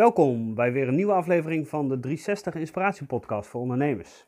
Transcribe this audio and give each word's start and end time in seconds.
Welkom 0.00 0.54
bij 0.54 0.72
weer 0.72 0.88
een 0.88 0.94
nieuwe 0.94 1.12
aflevering 1.12 1.68
van 1.68 1.88
de 1.88 2.00
360 2.00 2.54
Inspiratie 2.54 3.06
Podcast 3.06 3.48
voor 3.48 3.60
ondernemers. 3.60 4.26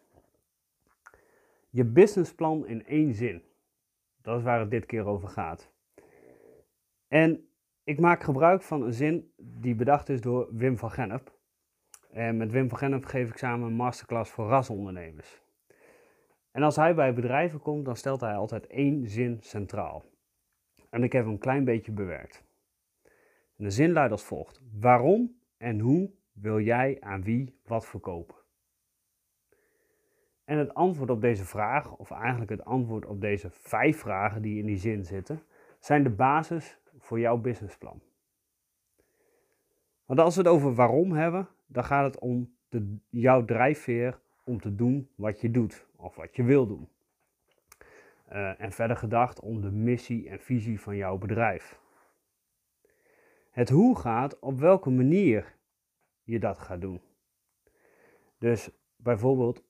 Je 1.71 1.85
businessplan 1.85 2.67
in 2.67 2.87
één 2.87 3.15
zin. 3.15 3.43
Dat 4.23 4.39
is 4.39 4.45
waar 4.45 4.61
het 4.61 4.71
dit 4.71 4.87
keer 4.87 5.07
over 5.07 5.29
gaat. 5.29 5.73
En 7.09 7.49
ik 7.85 8.01
maak 8.01 8.23
gebruik 8.23 8.63
van 8.63 8.83
een 8.83 8.93
zin 8.93 9.33
die 9.37 9.75
bedacht 9.75 10.09
is 10.09 10.21
door 10.21 10.49
Wim 10.51 10.79
van 10.79 10.91
Gennep. 10.91 11.39
En 12.11 12.37
met 12.37 12.51
Wim 12.51 12.69
van 12.69 12.79
Gennep 12.79 13.05
geef 13.05 13.31
ik 13.31 13.37
samen 13.37 13.67
een 13.67 13.75
masterclass 13.75 14.31
voor 14.31 14.49
rasondernemers. 14.49 15.43
En 16.51 16.63
als 16.63 16.77
hij 16.77 16.95
bij 16.95 17.15
bedrijven 17.15 17.61
komt, 17.61 17.85
dan 17.85 17.97
stelt 17.97 18.21
hij 18.21 18.35
altijd 18.35 18.67
één 18.67 19.09
zin 19.09 19.39
centraal. 19.41 20.05
En 20.91 21.03
ik 21.03 21.13
heb 21.13 21.25
hem 21.25 21.33
een 21.33 21.39
klein 21.39 21.65
beetje 21.65 21.93
bewerkt. 21.93 22.45
En 23.57 23.65
de 23.65 23.71
zin 23.71 23.93
luidt 23.93 24.13
als 24.13 24.25
volgt: 24.25 24.61
Waarom 24.81 25.41
en 25.63 25.81
hoe 25.81 26.11
wil 26.33 26.61
jij 26.61 26.97
aan 27.01 27.23
wie 27.23 27.55
wat 27.65 27.87
verkopen? 27.87 28.37
En 30.45 30.59
het 30.59 30.75
antwoord 30.75 31.11
op 31.11 31.21
deze 31.21 31.45
vraag, 31.45 31.97
of 31.97 32.11
eigenlijk 32.11 32.51
het 32.51 32.65
antwoord 32.65 33.07
op 33.07 33.21
deze 33.21 33.51
vijf 33.51 33.99
vragen 33.99 34.43
die 34.43 34.59
in 34.59 34.67
die 34.67 34.77
zin 34.77 35.05
zitten, 35.05 35.43
zijn 35.79 36.03
de 36.03 36.11
basis 36.11 36.79
voor 36.99 37.21
jouw 37.21 37.37
businessplan. 37.37 38.01
Want 40.05 40.21
als 40.21 40.35
we 40.35 40.41
het 40.41 40.51
over 40.51 40.75
waarom 40.75 41.13
hebben, 41.13 41.49
dan 41.67 41.85
gaat 41.85 42.05
het 42.05 42.19
om 42.19 42.55
de, 42.69 42.97
jouw 43.09 43.45
drijfveer 43.45 44.21
om 44.45 44.61
te 44.61 44.75
doen 44.75 45.09
wat 45.15 45.41
je 45.41 45.51
doet 45.51 45.87
of 45.97 46.15
wat 46.15 46.37
je 46.37 46.43
wil 46.43 46.67
doen. 46.67 46.89
Uh, 48.33 48.61
en 48.61 48.73
verder 48.73 48.97
gedacht 48.97 49.41
om 49.41 49.61
de 49.61 49.71
missie 49.71 50.29
en 50.29 50.41
visie 50.41 50.81
van 50.81 50.97
jouw 50.97 51.19
bedrijf. 51.19 51.81
Het 53.53 53.69
hoe 53.69 53.99
gaat 53.99 54.39
op 54.39 54.59
welke 54.59 54.91
manier 54.91 55.57
je 56.23 56.39
dat 56.39 56.59
gaat 56.59 56.81
doen. 56.81 57.01
Dus 58.39 58.71
bijvoorbeeld 58.97 59.65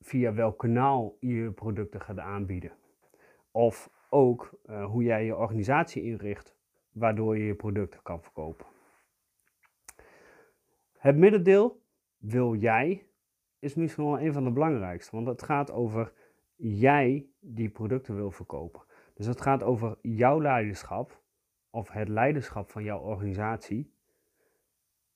via 0.00 0.34
welk 0.34 0.58
kanaal 0.58 1.16
je 1.20 1.34
je 1.34 1.50
producten 1.50 2.00
gaat 2.00 2.18
aanbieden. 2.18 2.72
Of 3.50 3.90
ook 4.10 4.58
uh, 4.66 4.84
hoe 4.84 5.02
jij 5.02 5.24
je 5.24 5.36
organisatie 5.36 6.02
inricht, 6.02 6.56
waardoor 6.92 7.38
je 7.38 7.44
je 7.44 7.54
producten 7.54 8.02
kan 8.02 8.22
verkopen. 8.22 8.66
Het 10.98 11.16
middendeel, 11.16 11.82
wil 12.16 12.54
jij, 12.54 13.06
is 13.58 13.74
misschien 13.74 14.04
wel 14.04 14.20
een 14.20 14.32
van 14.32 14.44
de 14.44 14.52
belangrijkste, 14.52 15.16
want 15.16 15.26
het 15.26 15.42
gaat 15.42 15.70
over 15.70 16.12
jij 16.56 17.26
die 17.40 17.68
producten 17.70 18.14
wil 18.14 18.30
verkopen. 18.30 18.82
Dus 19.14 19.26
het 19.26 19.40
gaat 19.40 19.62
over 19.62 19.98
jouw 20.02 20.40
leiderschap 20.40 21.22
of 21.70 21.88
het 21.88 22.08
leiderschap 22.08 22.70
van 22.70 22.82
jouw 22.82 23.00
organisatie 23.00 23.94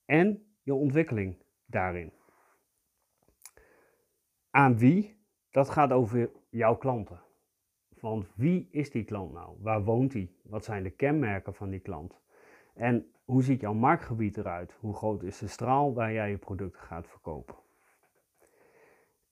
en 0.05 0.47
je 0.63 0.75
ontwikkeling 0.75 1.37
daarin. 1.67 2.13
Aan 4.51 4.79
wie? 4.79 5.21
Dat 5.51 5.71
gaat 5.71 5.93
over 5.93 6.31
jouw 6.49 6.77
klanten. 6.77 7.21
Want 8.01 8.33
wie 8.35 8.69
is 8.71 8.91
die 8.91 9.05
klant 9.05 9.33
nou? 9.33 9.57
Waar 9.61 9.85
woont 9.85 10.13
hij? 10.13 10.31
Wat 10.43 10.65
zijn 10.65 10.83
de 10.83 10.91
kenmerken 10.91 11.55
van 11.55 11.71
die 11.71 11.81
klant? 11.81 12.21
En 12.75 13.13
hoe 13.25 13.43
ziet 13.43 13.61
jouw 13.61 13.75
marktgebied 13.75 14.37
eruit? 14.37 14.73
Hoe 14.81 14.95
groot 14.95 15.23
is 15.23 15.39
de 15.39 15.47
straal 15.47 15.95
waar 15.95 16.13
jij 16.13 16.31
je 16.31 16.39
producten 16.39 16.83
gaat 16.83 17.09
verkopen? 17.09 17.55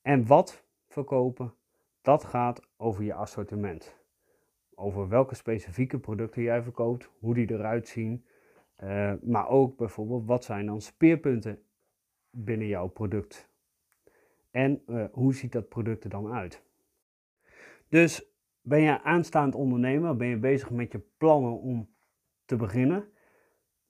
En 0.02 0.26
wat 0.26 0.64
verkopen? 0.88 1.54
Dat 2.02 2.24
gaat 2.24 2.60
over 2.76 3.04
je 3.04 3.14
assortiment. 3.14 3.99
Over 4.80 5.08
welke 5.08 5.34
specifieke 5.34 5.98
producten 5.98 6.42
jij 6.42 6.62
verkoopt, 6.62 7.10
hoe 7.18 7.34
die 7.34 7.50
eruit 7.50 7.88
zien. 7.88 8.24
Uh, 8.82 9.12
maar 9.22 9.48
ook 9.48 9.76
bijvoorbeeld 9.76 10.26
wat 10.26 10.44
zijn 10.44 10.66
dan 10.66 10.80
speerpunten 10.80 11.62
binnen 12.30 12.66
jouw 12.66 12.86
product. 12.86 13.48
En 14.50 14.82
uh, 14.86 15.04
hoe 15.12 15.34
ziet 15.34 15.52
dat 15.52 15.68
product 15.68 16.04
er 16.04 16.10
dan 16.10 16.32
uit? 16.32 16.62
Dus 17.88 18.32
ben 18.62 18.80
je 18.80 19.02
aanstaand 19.02 19.54
ondernemer, 19.54 20.16
ben 20.16 20.28
je 20.28 20.38
bezig 20.38 20.70
met 20.70 20.92
je 20.92 21.00
plannen 21.16 21.60
om 21.60 21.88
te 22.44 22.56
beginnen? 22.56 23.08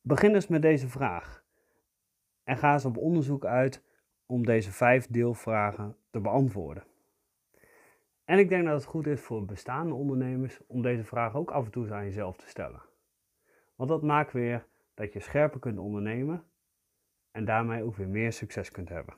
Begin 0.00 0.34
eens 0.34 0.48
met 0.48 0.62
deze 0.62 0.88
vraag. 0.88 1.44
En 2.44 2.56
ga 2.56 2.72
eens 2.72 2.84
op 2.84 2.96
onderzoek 2.96 3.44
uit 3.44 3.84
om 4.26 4.44
deze 4.44 4.72
vijf 4.72 5.06
deelvragen 5.06 5.96
te 6.10 6.20
beantwoorden. 6.20 6.84
En 8.30 8.38
ik 8.38 8.48
denk 8.48 8.64
dat 8.64 8.74
het 8.74 8.84
goed 8.84 9.06
is 9.06 9.20
voor 9.20 9.44
bestaande 9.44 9.94
ondernemers 9.94 10.60
om 10.66 10.82
deze 10.82 11.04
vraag 11.04 11.34
ook 11.34 11.50
af 11.50 11.64
en 11.64 11.70
toe 11.70 11.92
aan 11.92 12.04
jezelf 12.04 12.36
te 12.36 12.48
stellen. 12.48 12.82
Want 13.74 13.90
dat 13.90 14.02
maakt 14.02 14.32
weer 14.32 14.66
dat 14.94 15.12
je 15.12 15.20
scherper 15.20 15.60
kunt 15.60 15.78
ondernemen 15.78 16.44
en 17.30 17.44
daarmee 17.44 17.82
ook 17.82 17.96
weer 17.96 18.08
meer 18.08 18.32
succes 18.32 18.70
kunt 18.70 18.88
hebben. 18.88 19.14